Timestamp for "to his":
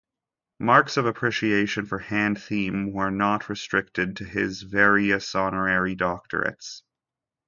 4.15-4.63